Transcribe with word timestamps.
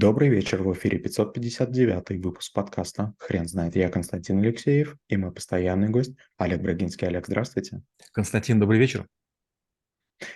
Добрый 0.00 0.30
вечер, 0.30 0.62
в 0.62 0.72
эфире 0.72 0.96
559 0.96 2.24
выпуск 2.24 2.54
подкаста 2.54 3.12
«Хрен 3.18 3.46
знает». 3.46 3.76
Я 3.76 3.90
Константин 3.90 4.38
Алексеев 4.38 4.96
и 5.08 5.18
мой 5.18 5.30
постоянный 5.30 5.90
гость 5.90 6.16
Олег 6.38 6.62
Брагинский. 6.62 7.06
Олег, 7.06 7.26
здравствуйте. 7.26 7.82
Константин, 8.14 8.58
добрый 8.58 8.78
вечер. 8.78 9.06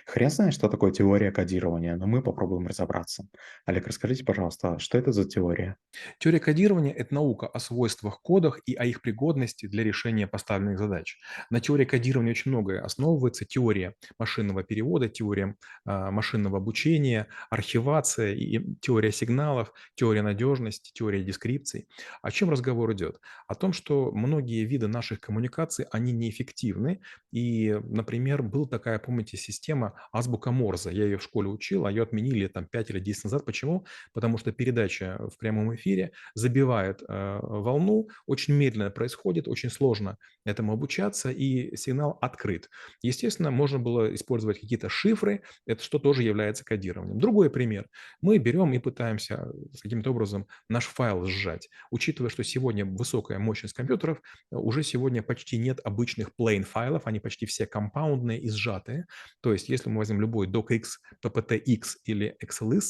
Хрен 0.05 0.29
знает, 0.29 0.53
что 0.53 0.69
такое 0.69 0.91
теория 0.91 1.31
кодирования, 1.31 1.95
но 1.95 2.07
мы 2.07 2.21
попробуем 2.21 2.67
разобраться. 2.67 3.27
Олег, 3.65 3.87
расскажите, 3.87 4.23
пожалуйста, 4.23 4.79
что 4.79 4.97
это 4.97 5.11
за 5.11 5.25
теория? 5.25 5.77
Теория 6.19 6.39
кодирования– 6.39 6.93
это 6.97 7.13
наука 7.13 7.47
о 7.47 7.59
свойствах 7.59 8.21
кодах 8.21 8.59
и 8.65 8.73
о 8.75 8.85
их 8.85 9.01
пригодности 9.01 9.67
для 9.67 9.83
решения 9.83 10.27
поставленных 10.27 10.79
задач. 10.79 11.17
На 11.49 11.59
теории 11.59 11.85
кодирования 11.85 12.31
очень 12.31 12.51
многое 12.51 12.81
основывается. 12.81 13.45
Теория 13.45 13.93
машинного 14.17 14.63
перевода, 14.63 15.07
теория 15.09 15.55
э, 15.85 16.11
машинного 16.11 16.57
обучения, 16.57 17.27
архивация, 17.49 18.33
и 18.33 18.59
теория 18.81 19.11
сигналов, 19.11 19.71
теория 19.95 20.21
надежности, 20.21 20.91
теория 20.93 21.23
дескрипций. 21.23 21.87
О 22.21 22.31
чем 22.31 22.49
разговор 22.49 22.93
идет? 22.93 23.19
О 23.47 23.55
том, 23.55 23.73
что 23.73 24.11
многие 24.11 24.65
виды 24.65 24.87
наших 24.87 25.19
коммуникаций, 25.19 25.85
они 25.91 26.11
неэффективны. 26.11 27.01
И, 27.31 27.77
например, 27.83 28.41
была 28.43 28.67
такая, 28.67 28.99
помните, 28.99 29.37
система, 29.37 29.74
система 29.75 29.93
азбука 30.11 30.51
Морзе. 30.51 30.91
Я 30.91 31.05
ее 31.05 31.17
в 31.17 31.23
школе 31.23 31.49
учил, 31.49 31.85
а 31.85 31.91
ее 31.91 32.03
отменили 32.03 32.47
там 32.47 32.65
5 32.65 32.91
или 32.91 32.99
10 32.99 33.25
назад. 33.25 33.45
Почему? 33.45 33.85
Потому 34.13 34.37
что 34.37 34.51
передача 34.51 35.17
в 35.19 35.37
прямом 35.37 35.75
эфире 35.75 36.11
забивает 36.33 37.03
э, 37.07 37.39
волну, 37.41 38.07
очень 38.25 38.53
медленно 38.53 38.89
происходит, 38.89 39.47
очень 39.47 39.69
сложно 39.69 40.17
этому 40.45 40.73
обучаться, 40.73 41.31
и 41.31 41.75
сигнал 41.75 42.17
открыт. 42.21 42.69
Естественно, 43.01 43.51
можно 43.51 43.79
было 43.79 44.13
использовать 44.13 44.59
какие-то 44.59 44.89
шифры, 44.89 45.41
это 45.67 45.83
что 45.83 45.99
тоже 45.99 46.23
является 46.23 46.63
кодированием. 46.63 47.19
Другой 47.19 47.49
пример. 47.49 47.87
Мы 48.21 48.37
берем 48.37 48.73
и 48.73 48.79
пытаемся 48.79 49.47
каким-то 49.81 50.11
образом 50.11 50.47
наш 50.69 50.85
файл 50.85 51.25
сжать. 51.25 51.69
Учитывая, 51.91 52.29
что 52.29 52.43
сегодня 52.43 52.85
высокая 52.85 53.39
мощность 53.39 53.73
компьютеров, 53.73 54.21
уже 54.51 54.83
сегодня 54.83 55.21
почти 55.21 55.57
нет 55.57 55.79
обычных 55.83 56.29
plain 56.39 56.63
файлов, 56.63 57.07
они 57.07 57.19
почти 57.19 57.45
все 57.45 57.65
компаундные 57.65 58.39
и 58.39 58.49
сжатые. 58.49 59.05
То 59.41 59.51
есть 59.51 59.64
есть 59.69 59.85
если 59.85 59.89
мы 59.89 59.97
возьмем 59.97 60.21
любой 60.21 60.47
docx, 60.47 60.83
pptx 61.23 61.81
или 62.05 62.37
xls, 62.43 62.83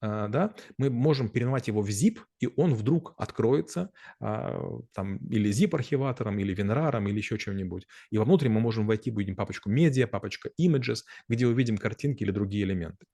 а, 0.00 0.28
да, 0.28 0.54
мы 0.76 0.90
можем 0.90 1.28
переименовать 1.28 1.68
его 1.68 1.82
в 1.82 1.88
zip, 1.88 2.18
и 2.40 2.48
он 2.56 2.74
вдруг 2.74 3.14
откроется 3.16 3.90
а, 4.20 4.60
там, 4.94 5.16
или 5.28 5.50
zip-архиватором, 5.50 6.38
или 6.38 6.54
WinRAR, 6.56 7.08
или 7.08 7.16
еще 7.16 7.36
чем-нибудь. 7.38 7.86
И 8.10 8.18
вовнутрь 8.18 8.48
мы 8.48 8.60
можем 8.60 8.86
войти, 8.86 9.10
будем 9.10 9.34
папочку 9.34 9.70
media, 9.70 10.06
папочка 10.06 10.50
images, 10.60 10.98
где 11.28 11.46
увидим 11.46 11.78
картинки 11.78 12.22
или 12.22 12.30
другие 12.30 12.64
элементы. 12.64 13.06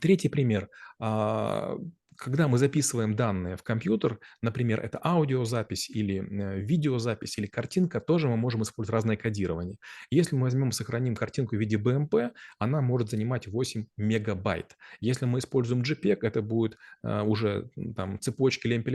Третий 0.00 0.30
пример 0.30 0.70
когда 2.16 2.48
мы 2.48 2.58
записываем 2.58 3.14
данные 3.16 3.56
в 3.56 3.62
компьютер, 3.62 4.18
например, 4.40 4.80
это 4.80 5.00
аудиозапись 5.02 5.90
или 5.90 6.18
э, 6.18 6.60
видеозапись 6.60 7.38
или 7.38 7.46
картинка, 7.46 8.00
тоже 8.00 8.28
мы 8.28 8.36
можем 8.36 8.62
использовать 8.62 8.94
разное 8.94 9.16
кодирование. 9.16 9.76
Если 10.10 10.34
мы 10.34 10.42
возьмем 10.42 10.72
сохраним 10.72 11.14
картинку 11.14 11.56
в 11.56 11.58
виде 11.58 11.76
BMP, 11.76 12.30
она 12.58 12.80
может 12.80 13.10
занимать 13.10 13.46
8 13.46 13.86
мегабайт. 13.96 14.76
Если 15.00 15.26
мы 15.26 15.38
используем 15.38 15.82
JPEG, 15.82 16.18
это 16.22 16.42
будет 16.42 16.76
э, 17.02 17.22
уже 17.22 17.70
там 17.96 18.20
цепочки 18.20 18.66
лемпеля 18.66 18.92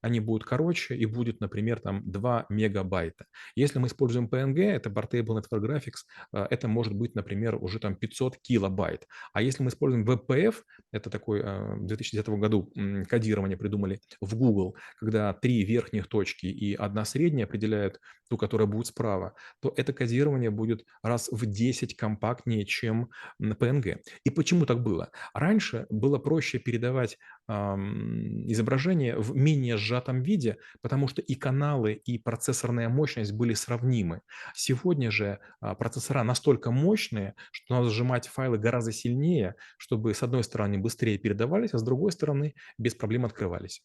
они 0.00 0.20
будут 0.20 0.44
короче 0.44 0.94
и 0.94 1.06
будет, 1.06 1.40
например, 1.40 1.80
там 1.80 2.02
2 2.10 2.46
мегабайта. 2.48 3.26
Если 3.56 3.78
мы 3.78 3.88
используем 3.88 4.26
PNG, 4.26 4.60
это 4.60 4.90
Portable 4.90 5.40
Network 5.40 5.62
Graphics, 5.64 6.04
э, 6.32 6.46
это 6.50 6.68
может 6.68 6.94
быть, 6.94 7.14
например, 7.14 7.56
уже 7.56 7.78
там 7.78 7.96
500 7.96 8.36
килобайт. 8.38 9.06
А 9.32 9.42
если 9.42 9.62
мы 9.62 9.68
используем 9.68 10.08
WebPF, 10.08 10.54
это 10.92 11.10
такой 11.10 11.42
2010 11.42 12.26
года 12.28 12.51
году 12.52 12.72
кодирование 13.08 13.56
придумали 13.56 14.00
в 14.20 14.34
Google, 14.36 14.76
когда 14.98 15.32
три 15.32 15.64
верхних 15.64 16.06
точки 16.06 16.46
и 16.46 16.74
одна 16.74 17.04
средняя 17.04 17.46
определяют 17.46 18.00
ту, 18.28 18.38
которая 18.38 18.66
будет 18.66 18.86
справа, 18.86 19.34
то 19.60 19.72
это 19.76 19.92
кодирование 19.92 20.50
будет 20.50 20.84
раз 21.02 21.28
в 21.30 21.44
10 21.44 21.96
компактнее, 21.96 22.64
чем 22.64 23.10
PNG. 23.40 23.98
И 24.24 24.30
почему 24.30 24.64
так 24.64 24.82
было? 24.82 25.10
Раньше 25.34 25.86
было 25.90 26.18
проще 26.18 26.58
передавать 26.58 27.18
изображение 27.48 29.18
в 29.18 29.34
менее 29.36 29.76
сжатом 29.76 30.22
виде, 30.22 30.58
потому 30.80 31.08
что 31.08 31.20
и 31.20 31.34
каналы, 31.34 31.92
и 31.92 32.16
процессорная 32.16 32.88
мощность 32.88 33.32
были 33.32 33.52
сравнимы. 33.54 34.22
Сегодня 34.54 35.10
же 35.10 35.40
э, 35.60 35.74
процессора 35.74 36.22
настолько 36.22 36.70
мощные, 36.70 37.34
что 37.50 37.74
надо 37.74 37.90
сжимать 37.90 38.28
файлы 38.28 38.58
гораздо 38.58 38.92
сильнее, 38.92 39.56
чтобы 39.76 40.14
с 40.14 40.22
одной 40.22 40.44
стороны 40.44 40.78
быстрее 40.78 41.18
передавались, 41.18 41.74
а 41.74 41.78
с 41.78 41.82
другой 41.82 42.12
стороны 42.12 42.31
стороны, 42.32 42.54
без 42.78 42.94
проблем 42.94 43.24
открывались. 43.24 43.82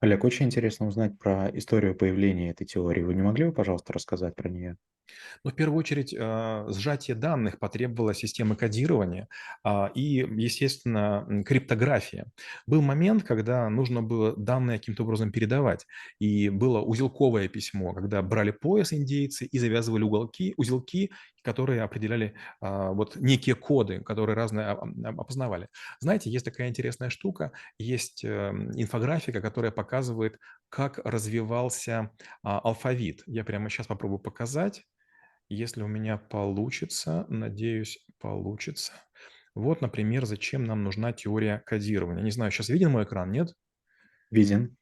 Олег, 0.00 0.24
очень 0.24 0.46
интересно 0.46 0.86
узнать 0.86 1.18
про 1.18 1.50
историю 1.50 1.94
появления 1.94 2.48
этой 2.48 2.66
теории. 2.66 3.02
Вы 3.02 3.14
не 3.14 3.20
могли 3.20 3.44
бы, 3.44 3.52
пожалуйста, 3.52 3.92
рассказать 3.92 4.34
про 4.34 4.48
нее? 4.48 4.78
Ну, 5.44 5.50
в 5.50 5.54
первую 5.54 5.78
очередь, 5.78 6.14
э, 6.14 6.66
сжатие 6.70 7.14
данных 7.14 7.58
потребовало 7.58 8.14
системы 8.14 8.56
кодирования 8.56 9.28
а, 9.64 9.90
и, 9.94 10.26
естественно, 10.36 11.42
криптография. 11.46 12.26
Был 12.66 12.82
момент, 12.82 13.22
когда 13.24 13.68
нужно 13.68 14.02
было 14.02 14.34
данные 14.36 14.78
каким-то 14.78 15.04
образом 15.04 15.32
передавать, 15.32 15.86
и 16.18 16.48
было 16.48 16.80
узелковое 16.80 17.48
письмо, 17.48 17.92
когда 17.94 18.22
брали 18.22 18.50
пояс 18.50 18.92
индейцы 18.92 19.46
и 19.46 19.58
завязывали 19.58 20.02
уголки, 20.02 20.54
узелки, 20.56 21.10
которые 21.42 21.82
определяли 21.82 22.34
а, 22.60 22.90
вот 22.90 23.16
некие 23.16 23.54
коды, 23.54 24.00
которые 24.00 24.34
разные 24.34 24.66
опознавали. 24.66 25.68
Знаете, 26.00 26.28
есть 26.28 26.44
такая 26.44 26.68
интересная 26.68 27.08
штука, 27.08 27.52
есть 27.78 28.24
э, 28.24 28.50
инфографика, 28.74 29.40
которая 29.40 29.70
показывает, 29.70 30.38
как 30.68 30.98
развивался 31.04 32.10
а, 32.42 32.58
алфавит. 32.58 33.22
Я 33.26 33.44
прямо 33.44 33.70
сейчас 33.70 33.86
попробую 33.86 34.18
показать. 34.18 34.84
Если 35.48 35.82
у 35.82 35.88
меня 35.88 36.18
получится, 36.18 37.26
надеюсь, 37.28 37.98
получится. 38.20 38.92
Вот, 39.54 39.80
например, 39.80 40.24
зачем 40.26 40.64
нам 40.64 40.84
нужна 40.84 41.12
теория 41.12 41.62
кодирования. 41.66 42.22
Не 42.22 42.30
знаю, 42.30 42.50
сейчас 42.52 42.68
виден 42.68 42.90
мой 42.92 43.04
экран, 43.04 43.30
нет? 43.32 43.54
Виден. 44.30 44.76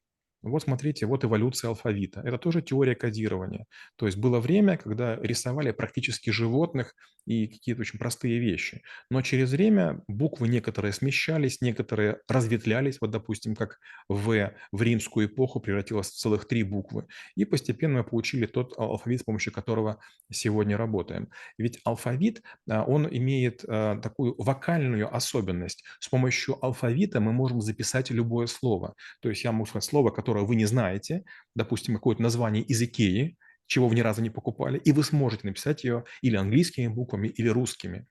Вот 0.45 0.63
смотрите, 0.63 1.07
вот 1.07 1.25
эволюция 1.25 1.69
алфавита. 1.69 2.21
Это 2.21 2.39
тоже 2.39 2.61
теория 2.61 2.95
кодирования. 2.95 3.67
То 3.97 4.07
есть 4.07 4.19
было 4.19 4.41
время, 4.41 4.77
когда 4.77 5.17
рисовали 5.17 5.71
практически 5.73 6.31
животных 6.31 6.95
и 7.27 7.47
какие-то 7.47 7.81
очень 7.81 7.99
простые 7.99 8.39
вещи. 8.39 8.83
Но 9.11 9.23
через 9.23 9.53
время 9.53 10.03
буквы 10.07 10.49
некоторые 10.49 10.93
смещались, 10.93 11.61
некоторые 11.63 12.19
разветвлялись. 12.29 12.99
Вот, 13.01 13.11
допустим, 13.11 13.57
как 13.57 13.79
«В» 14.09 14.53
в 14.73 14.83
римскую 14.83 15.27
эпоху 15.27 15.61
превратилось 15.61 16.09
в 16.09 16.17
целых 16.17 16.47
три 16.47 16.63
буквы. 16.63 17.07
И 17.37 17.45
постепенно 17.45 17.99
мы 17.99 18.05
получили 18.05 18.47
тот 18.47 18.79
алфавит, 18.79 19.21
с 19.21 19.25
помощью 19.25 19.53
которого 19.53 19.99
сегодня 20.31 20.77
работаем. 20.77 21.31
Ведь 21.57 21.81
алфавит, 21.85 22.43
а, 22.69 22.85
он 22.85 23.09
имеет 23.11 23.65
а, 23.67 23.99
такую 24.01 24.35
вокальную 24.37 25.15
особенность. 25.15 25.85
С 26.01 26.09
помощью 26.09 26.63
алфавита 26.63 27.21
мы 27.21 27.33
можем 27.33 27.61
записать 27.63 28.11
любое 28.11 28.47
слово. 28.47 28.95
То 29.21 29.31
есть 29.31 29.45
я 29.45 29.53
могу 29.53 29.67
сказать 29.67 29.85
слово, 29.85 30.11
которое 30.11 30.34
которое 30.35 30.47
вы 30.47 30.57
не 30.57 30.67
знаете, 30.67 31.25
допустим, 31.55 31.95
какое-то 31.95 32.21
название 32.21 32.63
из 32.65 32.83
Икеи, 32.83 33.37
чего 33.67 33.89
вы 33.89 33.95
ни 33.95 34.01
разу 34.01 34.21
не 34.21 34.31
покупали, 34.31 34.79
и 34.79 34.91
вы 34.91 35.05
сможете 35.05 35.47
написать 35.47 35.85
ее 35.85 36.05
или 36.23 36.37
английскими 36.37 36.89
буквами, 36.89 37.29
или 37.29 37.49
русскими. 37.49 38.07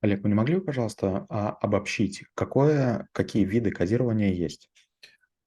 Олег, 0.00 0.22
вы 0.22 0.28
не 0.30 0.34
могли 0.34 0.56
бы, 0.56 0.64
пожалуйста, 0.64 1.26
а, 1.28 1.50
обобщить, 1.50 2.24
какое, 2.34 3.08
какие 3.12 3.44
виды 3.44 3.70
кодирования 3.70 4.32
есть? 4.32 4.68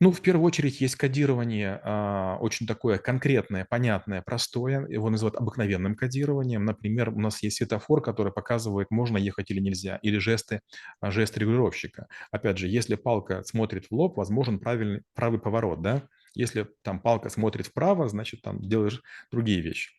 Ну, 0.01 0.11
в 0.11 0.19
первую 0.21 0.47
очередь 0.47 0.81
есть 0.81 0.95
кодирование 0.95 1.79
а, 1.83 2.37
очень 2.39 2.65
такое 2.65 2.97
конкретное, 2.97 3.67
понятное, 3.69 4.23
простое. 4.23 4.87
Его 4.87 5.11
называют 5.11 5.35
обыкновенным 5.35 5.95
кодированием. 5.95 6.65
Например, 6.65 7.09
у 7.09 7.19
нас 7.19 7.43
есть 7.43 7.57
светофор, 7.57 8.01
который 8.01 8.33
показывает, 8.33 8.89
можно 8.89 9.19
ехать 9.19 9.51
или 9.51 9.59
нельзя, 9.59 9.97
или 10.01 10.17
жесты, 10.17 10.61
а, 11.01 11.11
жест 11.11 11.37
регулировщика. 11.37 12.07
Опять 12.31 12.57
же, 12.57 12.67
если 12.67 12.95
палка 12.95 13.43
смотрит 13.43 13.85
в 13.85 13.91
лоб, 13.91 14.17
возможен 14.17 14.57
правильный, 14.59 15.03
правый 15.13 15.39
поворот, 15.39 15.83
да? 15.83 16.07
Если 16.33 16.67
там 16.81 16.99
палка 16.99 17.29
смотрит 17.29 17.67
вправо, 17.67 18.09
значит, 18.09 18.41
там 18.41 18.59
делаешь 18.59 19.03
другие 19.31 19.61
вещи. 19.61 19.91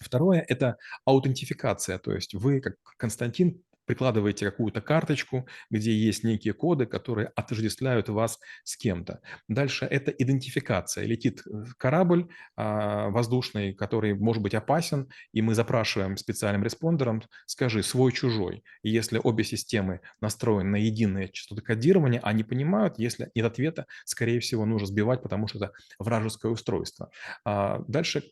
Второе– 0.00 0.44
это 0.48 0.76
аутентификация, 1.06 1.98
то 1.98 2.12
есть 2.12 2.34
вы, 2.34 2.60
как 2.60 2.74
Константин, 2.98 3.62
прикладываете 3.86 4.46
какую-то 4.46 4.80
карточку, 4.80 5.46
где 5.70 5.92
есть 5.92 6.24
некие 6.24 6.54
коды, 6.54 6.86
которые 6.86 7.28
отождествляют 7.34 8.08
вас 8.08 8.38
с 8.64 8.76
кем-то. 8.76 9.20
Дальше 9.48 9.86
это 9.86 10.10
идентификация. 10.10 11.04
Летит 11.04 11.42
э, 11.46 11.64
корабль 11.78 12.28
а, 12.56 13.08
воздушный, 13.10 13.74
который 13.74 14.14
может 14.14 14.42
быть 14.42 14.54
опасен, 14.54 15.08
и 15.32 15.42
мы 15.42 15.54
запрашиваем 15.54 16.16
специальным 16.16 16.64
респондером, 16.64 17.22
скажи 17.46 17.82
свой-чужой. 17.82 18.62
И 18.82 18.90
если 18.90 19.20
обе 19.22 19.44
системы 19.44 20.00
настроены 20.20 20.70
на 20.70 20.76
единое 20.76 21.28
частоты 21.28 21.62
кодирования, 21.62 22.20
они 22.22 22.44
понимают, 22.44 22.98
если 22.98 23.30
нет 23.34 23.46
ответа, 23.46 23.86
скорее 24.04 24.40
всего, 24.40 24.64
нужно 24.64 24.86
сбивать, 24.86 25.22
потому 25.22 25.48
что 25.48 25.58
это 25.58 25.72
вражеское 25.98 26.52
устройство. 26.52 27.10
А, 27.44 27.80
дальше 27.88 28.22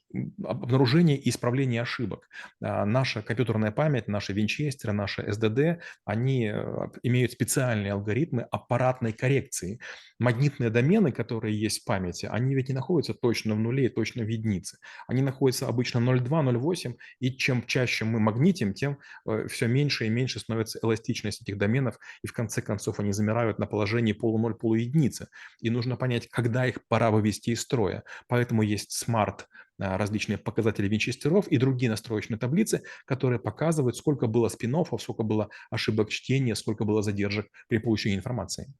обнаружение 0.45 1.17
и 1.17 1.31
исправление 1.31 1.83
ошибок. 1.83 2.29
А, 2.63 2.85
наша 2.85 3.23
компьютерная 3.23 3.73
память, 3.73 4.09
наши 4.09 4.33
винчестеры, 4.33 4.93
наши 4.93 5.23
SD 5.23 5.40
SSDD, 5.41 5.81
они 6.05 6.51
э, 6.53 6.89
имеют 7.03 7.33
специальные 7.33 7.93
алгоритмы 7.93 8.43
аппаратной 8.43 9.13
коррекции. 9.13 9.81
Магнитные 10.19 10.71
домены, 10.71 11.13
которые 11.13 11.59
есть 11.59 11.83
в 11.83 11.85
памяти, 11.85 12.27
они 12.31 12.55
ведь 12.55 12.69
не 12.69 12.75
находятся 12.75 13.15
точно 13.15 13.55
в 13.55 13.59
нуле 13.59 13.87
и 13.87 13.89
точно 13.89 14.25
в 14.25 14.29
единице. 14.29 14.79
Они 15.07 15.23
находятся 15.23 15.67
обычно 15.67 15.99
0,2, 15.99 16.29
0,8, 16.29 16.97
и 17.21 17.37
чем 17.37 17.63
чаще 17.65 18.05
мы 18.05 18.21
магнитим, 18.21 18.75
тем 18.75 18.99
э, 19.27 19.47
все 19.49 19.67
меньше 19.67 20.07
и 20.07 20.09
меньше 20.09 20.41
становится 20.41 20.79
эластичность 20.83 21.43
этих 21.43 21.59
доменов, 21.59 21.99
и 22.23 22.27
в 22.27 22.33
конце 22.33 22.63
концов 22.63 23.01
они 23.01 23.13
замирают 23.13 23.59
на 23.59 23.67
положении 23.67 24.13
полуноль, 24.13 24.55
полуединицы. 24.55 25.29
И 25.61 25.71
нужно 25.71 25.97
понять, 25.97 26.29
когда 26.29 26.67
их 26.67 26.87
пора 26.89 27.11
вывести 27.11 27.51
из 27.51 27.63
строя. 27.63 28.05
Поэтому 28.29 28.63
есть 28.63 28.93
смарт 28.93 29.49
различные 29.81 30.39
показатели 30.39 30.89
винчестеров 30.89 31.49
и 31.49 31.57
другие 31.57 31.91
настроечные 31.91 32.39
таблицы, 32.39 32.83
которые 33.07 33.41
показывают, 33.41 33.97
сколько 33.97 34.27
было 34.27 34.49
спин 34.49 34.71
сколько 34.99 35.23
было 35.23 35.49
ошибок 35.71 36.11
чтения, 36.11 36.55
сколько 36.55 36.85
было 36.85 37.03
задержек 37.03 37.47
при 37.69 37.79
получении 37.79 38.17
информации. 38.17 38.73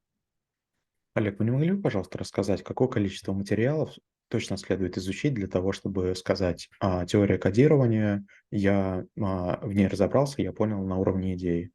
Олег, 1.13 1.39
вы 1.39 1.45
не 1.45 1.51
могли 1.51 1.71
бы, 1.73 1.81
пожалуйста, 1.81 2.17
рассказать, 2.17 2.63
какое 2.63 2.87
количество 2.87 3.33
материалов 3.33 3.93
точно 4.29 4.55
следует 4.55 4.97
изучить 4.97 5.33
для 5.33 5.47
того, 5.47 5.73
чтобы 5.73 6.15
сказать, 6.15 6.69
а, 6.79 7.05
теория 7.05 7.37
кодирования, 7.37 8.25
я 8.49 9.05
а, 9.19 9.59
в 9.61 9.73
ней 9.73 9.87
разобрался, 9.87 10.41
я 10.41 10.53
понял 10.53 10.81
на 10.85 10.97
уровне 10.97 11.35
идеи? 11.35 11.71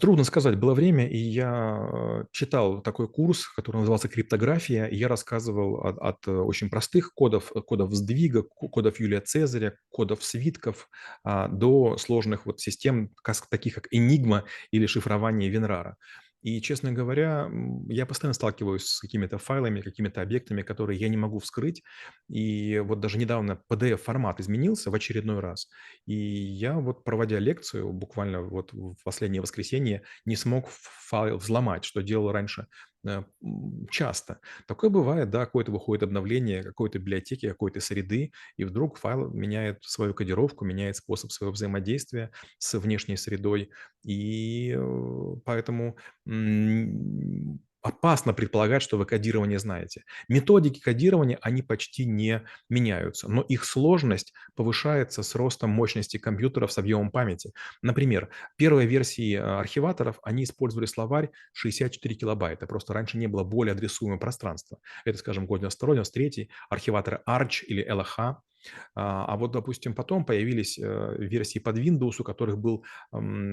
Трудно 0.00 0.24
сказать. 0.24 0.56
Было 0.58 0.72
время, 0.72 1.06
и 1.06 1.18
я 1.18 1.78
э, 1.92 2.24
читал 2.32 2.80
такой 2.80 3.08
курс, 3.08 3.46
который 3.46 3.76
назывался 3.76 4.08
«Криптография», 4.08 4.86
и 4.86 4.96
я 4.96 5.06
рассказывал 5.06 5.80
от, 5.86 5.98
от 5.98 6.26
очень 6.28 6.70
простых 6.70 7.12
кодов, 7.12 7.52
кодов 7.66 7.92
сдвига, 7.92 8.42
кодов 8.42 8.98
Юлия 9.00 9.20
Цезаря, 9.20 9.76
кодов 9.90 10.24
свитков, 10.24 10.88
а, 11.24 11.48
до 11.48 11.98
сложных 11.98 12.46
вот 12.46 12.58
систем, 12.58 13.10
таких 13.50 13.74
как 13.74 13.92
Enigma 13.92 14.44
или 14.70 14.86
шифрование 14.86 15.50
Венрара. 15.50 15.98
И, 16.46 16.60
честно 16.60 16.92
говоря, 16.92 17.50
я 17.88 18.06
постоянно 18.06 18.32
сталкиваюсь 18.32 18.86
с 18.86 19.00
какими-то 19.00 19.36
файлами, 19.36 19.80
какими-то 19.80 20.22
объектами, 20.22 20.62
которые 20.62 20.96
я 20.96 21.08
не 21.08 21.16
могу 21.16 21.40
вскрыть. 21.40 21.82
И 22.28 22.78
вот 22.78 23.00
даже 23.00 23.18
недавно 23.18 23.60
PDF-формат 23.68 24.38
изменился 24.38 24.92
в 24.92 24.94
очередной 24.94 25.40
раз. 25.40 25.68
И 26.06 26.14
я 26.14 26.78
вот, 26.78 27.02
проводя 27.02 27.40
лекцию, 27.40 27.92
буквально 27.92 28.42
вот 28.42 28.72
в 28.72 28.94
последнее 29.02 29.42
воскресенье, 29.42 30.04
не 30.24 30.36
смог 30.36 30.68
файл 30.68 31.38
взломать, 31.38 31.84
что 31.84 32.00
делал 32.00 32.30
раньше 32.30 32.68
часто. 33.90 34.40
Такое 34.66 34.90
бывает, 34.90 35.30
да, 35.30 35.46
какое-то 35.46 35.72
выходит 35.72 36.02
обновление 36.02 36.62
какой-то 36.62 36.98
библиотеки, 36.98 37.48
какой-то 37.48 37.80
среды, 37.80 38.32
и 38.56 38.64
вдруг 38.64 38.98
файл 38.98 39.30
меняет 39.30 39.82
свою 39.82 40.14
кодировку, 40.14 40.64
меняет 40.64 40.96
способ 40.96 41.32
своего 41.32 41.52
взаимодействия 41.52 42.30
с 42.58 42.78
внешней 42.78 43.16
средой. 43.16 43.70
И 44.04 44.74
э, 44.76 45.34
поэтому 45.44 45.96
опасно 47.82 48.32
предполагать, 48.32 48.82
что 48.82 48.98
вы 48.98 49.06
кодирование 49.06 49.58
знаете. 49.58 50.04
Методики 50.28 50.80
кодирования, 50.80 51.38
они 51.40 51.62
почти 51.62 52.04
не 52.04 52.42
меняются, 52.68 53.28
но 53.28 53.42
их 53.42 53.64
сложность 53.64 54.32
повышается 54.54 55.22
с 55.22 55.34
ростом 55.34 55.70
мощности 55.70 56.16
компьютеров 56.16 56.72
с 56.72 56.78
объемом 56.78 57.10
памяти. 57.10 57.52
Например, 57.82 58.28
первые 58.56 58.88
версии 58.88 59.36
э, 59.36 59.40
архиваторов, 59.40 60.18
они 60.22 60.44
использовали 60.44 60.86
словарь 60.86 61.30
64 61.52 62.14
килобайта, 62.14 62.66
просто 62.66 62.92
раньше 62.92 63.18
не 63.18 63.28
было 63.28 63.44
более 63.44 63.72
адресуемого 63.72 64.18
пространства. 64.18 64.78
Это, 65.04 65.18
скажем, 65.18 65.46
год 65.46 65.60
92 65.60 65.94
93 65.94 66.50
архиваторы 66.68 67.22
Arch 67.28 67.64
или 67.66 67.86
LH, 67.88 68.36
а, 68.94 69.24
а 69.26 69.36
вот, 69.36 69.52
допустим, 69.52 69.94
потом 69.94 70.24
появились 70.24 70.78
э, 70.78 71.16
версии 71.18 71.58
под 71.58 71.78
Windows, 71.78 72.14
у 72.18 72.24
которых 72.24 72.58
был 72.58 72.84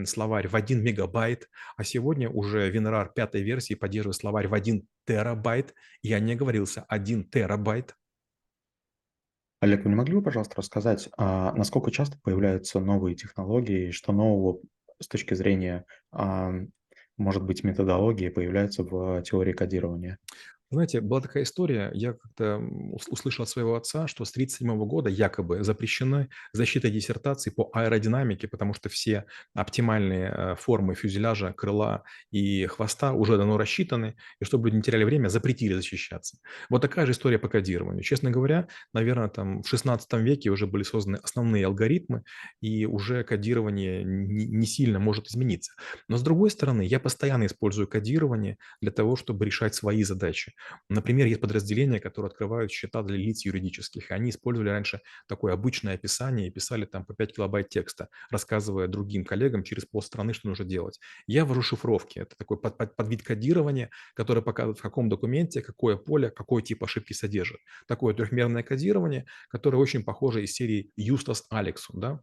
словарь 0.05 0.47
в 0.47 0.55
1 0.55 0.83
мегабайт, 0.83 1.50
а 1.77 1.83
сегодня 1.83 2.29
уже 2.29 2.71
WinRAR 2.71 3.09
пятой 3.13 3.44
версии 3.44 3.73
поддерживает 3.73 4.15
словарь 4.15 4.47
в 4.47 4.53
1 4.53 4.88
терабайт. 5.05 5.73
Я 6.01 6.19
не 6.19 6.33
оговорился, 6.33 6.85
1 6.88 7.29
терабайт. 7.29 7.95
Олег, 9.61 9.85
вы 9.85 9.91
не 9.91 9.95
могли 9.95 10.15
бы, 10.15 10.21
пожалуйста, 10.21 10.55
рассказать, 10.57 11.09
а 11.17 11.53
насколько 11.53 11.89
часто 11.89 12.17
появляются 12.21 12.81
новые 12.81 13.15
технологии, 13.15 13.91
что 13.91 14.11
нового 14.11 14.59
с 15.00 15.07
точки 15.07 15.35
зрения, 15.35 15.85
может 17.17 17.44
быть, 17.44 17.63
методологии 17.63 18.27
появляется 18.27 18.83
в 18.83 19.21
теории 19.21 19.53
кодирования? 19.53 20.17
Знаете, 20.74 21.02
была 21.02 21.22
такая 21.22 21.44
история, 21.44 21.92
я 21.94 22.14
как-то 22.14 22.58
услышал 23.08 23.44
от 23.44 23.50
своего 23.50 23.75
отца, 23.75 24.08
что 24.08 24.25
с 24.25 24.31
1937 24.31 24.88
года 24.88 25.08
якобы 25.08 25.64
запрещены 25.64 26.30
защита 26.52 26.90
диссертаций 26.90 27.52
по 27.52 27.70
аэродинамике, 27.74 28.48
потому 28.48 28.74
что 28.74 28.90
все 28.90 29.25
оптимальные 29.54 30.34
э, 30.36 30.56
формы 30.56 30.96
фюзеляжа, 30.96 31.54
крыла 31.54 32.04
и 32.31 32.66
хвоста 32.66 33.14
уже 33.14 33.38
давно 33.38 33.60
рассчитаны, 33.60 34.16
и 34.40 34.46
чтобы 34.46 34.70
люди 34.70 34.78
не 34.78 34.81
теряли 34.81 35.04
время, 35.04 35.28
запретили 35.28 35.75
защищаться. 35.75 36.40
Вот 36.72 36.81
такая 36.81 37.06
же 37.06 37.12
история 37.12 37.38
по 37.38 37.50
кодированию. 37.50 38.02
Честно 38.02 38.31
говоря, 38.31 38.68
наверное, 38.94 39.28
там 39.30 39.62
в 39.62 39.70
16 39.70 40.12
веке 40.14 40.50
уже 40.50 40.66
были 40.66 40.81
созданы 40.81 41.18
основные 41.18 41.68
алгоритмы, 41.68 42.24
и 42.62 42.88
уже 42.88 43.24
кодирование 43.24 44.04
не 44.04 44.66
сильно 44.66 44.98
может 44.98 45.28
измениться. 45.28 45.74
Но 46.08 46.18
с 46.18 46.24
другой 46.24 46.50
стороны, 46.50 46.81
я 46.81 47.00
постоянно 47.00 47.46
использую 47.46 47.88
кодирование 47.88 48.58
для 48.81 48.92
того, 48.92 49.16
чтобы 49.16 49.46
решать 49.46 49.75
свои 49.75 50.02
задачи. 50.02 50.54
Например, 50.89 51.27
есть 51.27 51.42
подразделения, 51.42 52.00
которые 52.00 52.30
открывают 52.30 52.71
счета 52.71 53.04
для 53.04 53.18
лиц 53.18 53.45
юридических. 53.45 54.12
Они 54.12 54.30
использовали 54.30 54.69
раньше 54.69 55.01
такое 55.27 55.54
обычное 55.54 55.95
описание 55.95 56.48
и 56.48 56.51
писали 56.51 56.86
там 56.86 57.06
по 57.06 57.13
5 57.13 57.36
килобайт 57.36 57.69
текста, 57.69 58.10
рассказывая 58.30 58.88
другим 58.88 59.25
коллегам 59.25 59.63
через 59.63 59.86
полстраны, 59.86 60.33
что 60.33 60.48
нужно 60.48 60.65
делать. 60.65 61.00
Я 61.27 61.45
ввожу 61.45 61.62
шифровки. 61.62 62.19
Это 62.19 62.36
такой 62.38 62.60
под, 62.60 62.77
под, 62.77 62.95
подвид 62.95 63.24
кодирования, 63.24 63.89
который 64.13 64.44
показывает, 64.44 64.80
в 64.80 64.81
каком 64.81 65.10
документе, 65.10 65.62
какое 65.62 65.98
поле, 65.98 66.30
какой 66.30 66.62
тип 66.62 66.83
ошибки 66.83 67.13
содержит. 67.13 67.60
Такое 67.88 68.13
трехмерное 68.13 68.63
кодирование, 68.63 69.25
которое 69.50 69.77
очень 69.77 70.04
похоже 70.04 70.44
из 70.44 70.54
серии 70.54 70.92
Юстас 70.95 71.45
Алексу, 71.50 71.94
да, 71.98 72.19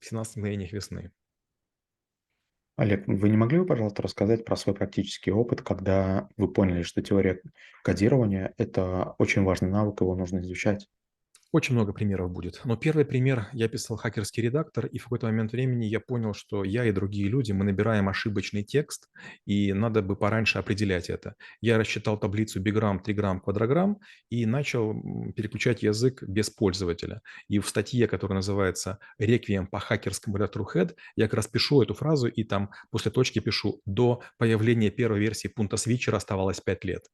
в 0.00 0.06
17 0.06 0.36
мгновениях 0.36 0.72
весны. 0.72 1.12
Олег, 2.76 3.06
вы 3.06 3.28
не 3.28 3.36
могли 3.36 3.58
бы, 3.60 3.66
пожалуйста, 3.66 4.02
рассказать 4.02 4.44
про 4.44 4.56
свой 4.56 4.74
практический 4.74 5.30
опыт, 5.30 5.62
когда 5.62 6.28
вы 6.36 6.52
поняли, 6.52 6.82
что 6.82 7.02
теория 7.02 7.40
кодирования– 7.82 8.52
это 8.58 9.14
очень 9.18 9.44
важный 9.44 9.70
навык, 9.70 10.00
его 10.00 10.16
нужно 10.16 10.40
изучать? 10.40 10.88
Очень 11.54 11.76
много 11.76 11.92
примеров 11.92 12.32
будет. 12.32 12.60
Но 12.64 12.76
первый 12.76 13.04
пример, 13.04 13.46
я 13.52 13.68
писал 13.68 13.96
хакерский 13.96 14.42
редактор, 14.42 14.86
и 14.86 14.98
в 14.98 15.04
какой-то 15.04 15.26
момент 15.26 15.52
времени 15.52 15.84
я 15.84 16.00
понял, 16.00 16.34
что 16.34 16.64
я 16.64 16.84
и 16.84 16.90
другие 16.90 17.28
люди, 17.28 17.52
мы 17.52 17.64
набираем 17.64 18.08
ошибочный 18.08 18.64
текст, 18.64 19.08
и 19.46 19.72
надо 19.72 20.02
бы 20.02 20.16
пораньше 20.16 20.58
определять 20.58 21.10
это. 21.10 21.36
Я 21.60 21.78
рассчитал 21.78 22.18
таблицу 22.18 22.60
биграмм, 22.60 22.98
триграмм, 22.98 23.38
квадрограмм 23.38 24.00
и 24.30 24.46
начал 24.46 25.00
переключать 25.36 25.84
язык 25.84 26.24
без 26.24 26.50
пользователя. 26.50 27.20
И 27.46 27.60
в 27.60 27.68
статье, 27.68 28.08
которая 28.08 28.38
называется 28.38 28.98
«Реквием 29.18 29.68
по 29.68 29.78
хакерскому 29.78 30.38
редактору 30.38 30.68
Head», 30.74 30.96
я 31.14 31.26
как 31.26 31.34
раз 31.34 31.46
пишу 31.46 31.82
эту 31.82 31.94
фразу, 31.94 32.26
и 32.26 32.42
там 32.42 32.70
после 32.90 33.12
точки 33.12 33.38
пишу 33.38 33.80
«До 33.86 34.24
появления 34.38 34.90
первой 34.90 35.20
версии 35.20 35.46
пункта 35.46 35.76
свитчера 35.76 36.16
оставалось 36.16 36.60
5 36.60 36.84
лет». 36.84 37.04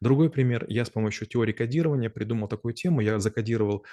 Другой 0.00 0.30
пример, 0.30 0.66
я 0.68 0.84
с 0.84 0.90
помощью 0.90 1.26
теории 1.26 1.52
кодирования 1.52 2.10
придумал 2.10 2.46
такую 2.46 2.74
тему, 2.74 3.00
я 3.00 3.18
закодировал 3.18 3.84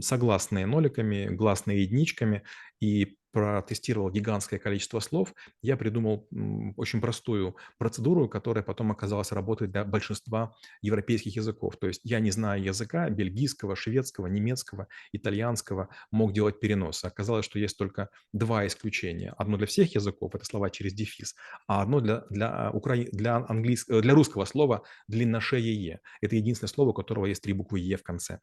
согласные 0.00 0.66
ноликами, 0.66 1.26
гласные 1.26 1.82
единичками. 1.82 2.42
И 2.80 3.16
протестировал 3.34 4.10
гигантское 4.10 4.60
количество 4.60 5.00
слов, 5.00 5.34
я 5.60 5.76
придумал 5.76 6.28
очень 6.76 7.00
простую 7.00 7.56
процедуру, 7.78 8.28
которая 8.28 8.62
потом 8.62 8.92
оказалась 8.92 9.32
работать 9.32 9.72
для 9.72 9.84
большинства 9.84 10.54
европейских 10.82 11.36
языков. 11.36 11.76
То 11.76 11.88
есть 11.88 12.00
я 12.04 12.20
не 12.20 12.30
знаю 12.30 12.62
языка 12.62 13.10
бельгийского, 13.10 13.74
шведского, 13.74 14.28
немецкого, 14.28 14.86
итальянского, 15.12 15.88
мог 16.12 16.32
делать 16.32 16.60
перенос. 16.60 17.04
Оказалось, 17.04 17.44
что 17.44 17.58
есть 17.58 17.76
только 17.76 18.08
два 18.32 18.66
исключения. 18.66 19.34
Одно 19.36 19.56
для 19.56 19.66
всех 19.66 19.94
языков, 19.94 20.34
это 20.34 20.44
слова 20.44 20.70
через 20.70 20.94
дефис, 20.94 21.34
а 21.66 21.82
одно 21.82 22.00
для, 22.00 22.24
для, 22.30 22.70
укра... 22.72 22.96
для, 23.12 23.44
английского, 23.48 24.00
для 24.00 24.14
русского 24.14 24.44
слова 24.44 24.84
длинношее 25.08 25.74
«е». 25.74 26.00
Это 26.20 26.36
единственное 26.36 26.68
слово, 26.68 26.90
у 26.90 26.94
которого 26.94 27.26
есть 27.26 27.42
три 27.42 27.52
буквы 27.52 27.80
«е» 27.80 27.96
в 27.96 28.04
конце. 28.04 28.38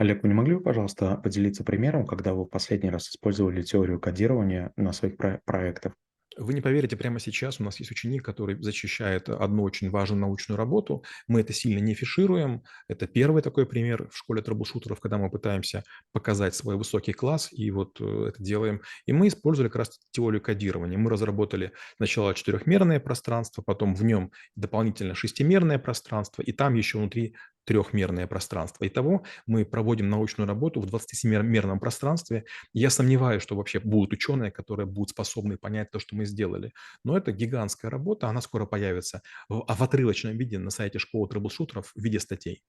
Олег, 0.00 0.22
вы 0.22 0.30
не 0.30 0.34
могли 0.34 0.54
бы, 0.54 0.62
пожалуйста, 0.62 1.16
поделиться 1.16 1.62
примером, 1.62 2.06
когда 2.06 2.32
вы 2.32 2.44
в 2.44 2.48
последний 2.48 2.88
раз 2.88 3.10
использовали 3.10 3.60
теорию 3.60 4.00
кодирования 4.00 4.72
на 4.76 4.94
своих 4.94 5.18
про- 5.18 5.42
проектах? 5.44 5.92
Вы 6.38 6.54
не 6.54 6.62
поверите, 6.62 6.96
прямо 6.96 7.20
сейчас 7.20 7.60
у 7.60 7.64
нас 7.64 7.80
есть 7.80 7.90
ученик, 7.90 8.24
который 8.24 8.56
защищает 8.62 9.28
одну 9.28 9.62
очень 9.62 9.90
важную 9.90 10.22
научную 10.22 10.56
работу. 10.56 11.04
Мы 11.28 11.42
это 11.42 11.52
сильно 11.52 11.80
не 11.80 11.92
фишируем. 11.92 12.62
Это 12.88 13.06
первый 13.06 13.42
такой 13.42 13.66
пример 13.66 14.08
в 14.08 14.16
школе 14.16 14.40
трэблшутеров, 14.40 15.00
когда 15.00 15.18
мы 15.18 15.28
пытаемся 15.28 15.84
показать 16.12 16.54
свой 16.54 16.76
высокий 16.76 17.12
класс, 17.12 17.50
и 17.52 17.70
вот 17.70 18.00
э, 18.00 18.28
это 18.28 18.42
делаем. 18.42 18.80
И 19.04 19.12
мы 19.12 19.28
использовали 19.28 19.68
как 19.68 19.80
раз 19.80 20.00
теорию 20.12 20.40
кодирования. 20.40 20.96
Мы 20.96 21.10
разработали 21.10 21.72
сначала 21.98 22.32
четырехмерное 22.32 23.00
пространство, 23.00 23.60
потом 23.60 23.94
в 23.94 24.02
нем 24.02 24.32
дополнительно 24.56 25.14
шестимерное 25.14 25.78
пространство, 25.78 26.40
и 26.40 26.52
там 26.52 26.72
еще 26.72 26.96
внутри 26.96 27.34
трехмерное 27.70 28.26
пространство. 28.26 28.84
Итого 28.84 29.22
мы 29.46 29.64
проводим 29.64 30.10
научную 30.10 30.48
работу 30.48 30.80
в 30.80 30.86
27-мерном 30.92 31.78
пространстве. 31.78 32.44
Я 32.72 32.90
сомневаюсь, 32.90 33.44
что 33.44 33.54
вообще 33.54 33.78
будут 33.78 34.12
ученые, 34.12 34.50
которые 34.50 34.86
будут 34.86 35.10
способны 35.10 35.56
понять 35.56 35.92
то, 35.92 36.00
что 36.00 36.16
мы 36.16 36.24
сделали. 36.24 36.72
Но 37.04 37.16
это 37.16 37.30
гигантская 37.30 37.88
работа, 37.88 38.26
она 38.26 38.40
скоро 38.40 38.66
появится 38.66 39.22
в, 39.48 39.64
в 39.68 39.82
отрывочном 39.82 40.36
виде 40.36 40.58
на 40.58 40.70
сайте 40.70 40.98
школы 40.98 41.28
трэблшутеров 41.28 41.92
в 41.94 42.02
виде 42.02 42.18
статей. 42.18 42.64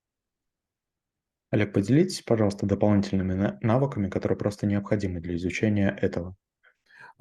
Олег, 1.49 1.73
поделитесь, 1.73 2.21
пожалуйста, 2.21 2.67
дополнительными 2.67 3.57
навыками, 3.65 4.07
которые 4.07 4.37
просто 4.37 4.67
необходимы 4.67 5.19
для 5.19 5.35
изучения 5.35 5.97
этого. 5.99 6.35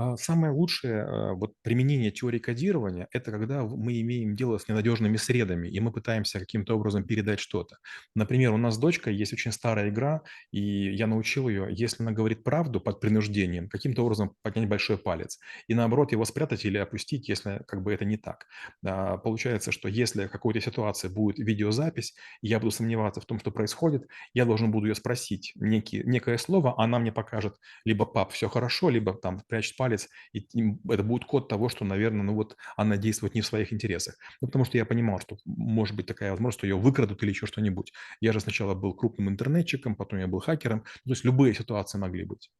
А, 0.02 0.16
самое 0.16 0.50
лучшее 0.50 1.02
а, 1.02 1.34
вот 1.34 1.52
применение 1.62 2.10
теории 2.10 2.38
кодирования– 2.38 3.06
это 3.12 3.30
когда 3.30 3.64
мы 3.64 4.00
имеем 4.00 4.34
дело 4.34 4.56
с 4.56 4.66
ненадежными 4.66 5.18
средами, 5.18 5.68
и 5.68 5.78
мы 5.78 5.92
пытаемся 5.92 6.38
каким-то 6.38 6.74
образом 6.74 7.04
передать 7.04 7.38
что-то. 7.38 7.76
Например, 8.14 8.52
у 8.54 8.56
нас 8.56 8.76
с 8.76 8.78
дочкой 8.78 9.14
есть 9.14 9.34
очень 9.34 9.52
старая 9.52 9.90
игра, 9.90 10.22
и 10.52 10.94
я 10.94 11.06
научил 11.06 11.50
ее, 11.50 11.68
если 11.70 12.02
она 12.02 12.12
говорит 12.12 12.44
правду 12.44 12.80
под 12.80 12.98
принуждением, 13.00 13.68
каким-то 13.68 14.02
образом 14.02 14.34
поднять 14.42 14.68
большой 14.70 14.96
палец, 14.96 15.38
и 15.68 15.74
наоборот 15.74 16.12
его 16.12 16.24
спрятать 16.24 16.64
или 16.64 16.78
опустить, 16.78 17.28
если 17.28 17.62
как 17.68 17.82
бы 17.82 17.92
это 17.92 18.06
не 18.06 18.16
так. 18.16 18.46
А, 18.84 19.18
получается, 19.18 19.70
что 19.70 19.86
если 19.88 20.26
в 20.26 20.30
какой-то 20.30 20.60
ситуации 20.62 21.08
будет 21.08 21.38
видеозапись, 21.38 22.14
я 22.40 22.58
буду 22.58 22.70
сомневаться 22.70 23.20
в 23.20 23.26
том, 23.26 23.38
что 23.38 23.50
происходит, 23.50 24.08
я 24.32 24.46
должен 24.46 24.70
буду 24.70 24.86
ее 24.86 24.94
спросить 24.94 25.52
некий, 25.56 26.02
некое 26.04 26.38
слово, 26.38 26.74
она 26.82 26.98
мне 26.98 27.12
покажет 27.12 27.56
либо 27.84 28.06
«пап, 28.06 28.32
все 28.32 28.48
хорошо», 28.48 28.88
либо 28.88 29.12
там 29.14 29.40
«прячет 29.46 29.76
палец», 29.76 29.89
палец, 29.90 30.08
и 30.32 30.46
это 30.88 31.02
будет 31.02 31.24
код 31.24 31.48
того, 31.48 31.68
что, 31.68 31.84
наверное, 31.84 32.22
ну 32.22 32.34
вот 32.34 32.56
она 32.76 32.96
действует 32.96 33.34
не 33.34 33.40
в 33.40 33.46
своих 33.46 33.72
интересах. 33.72 34.16
Ну, 34.40 34.48
потому 34.48 34.64
что 34.64 34.78
я 34.78 34.84
понимал, 34.84 35.20
что 35.20 35.36
может 35.44 35.96
быть 35.96 36.06
такая 36.06 36.30
возможность, 36.30 36.58
что 36.58 36.66
ее 36.66 36.76
выкрадут 36.76 37.22
или 37.22 37.30
еще 37.30 37.46
что-нибудь. 37.46 37.92
Я 38.20 38.32
же 38.32 38.40
сначала 38.40 38.74
был 38.74 38.94
крупным 38.94 39.28
интернетчиком, 39.28 39.96
потом 39.96 40.20
я 40.20 40.26
был 40.26 40.40
хакером. 40.40 40.80
То 40.80 41.10
есть 41.10 41.24
любые 41.24 41.54
ситуации 41.54 41.98
могли 41.98 42.24
быть. 42.24 42.50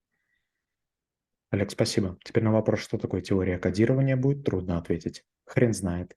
Олег, 1.50 1.70
спасибо. 1.70 2.16
Теперь 2.25 2.44
на 2.44 2.52
вопрос, 2.52 2.80
что 2.80 2.99
такое 2.99 3.22
теория 3.22 3.58
кодирования, 3.58 4.16
будет 4.16 4.44
трудно 4.44 4.78
ответить. 4.78 5.25
Хрен 5.46 5.75
знает. 5.75 6.16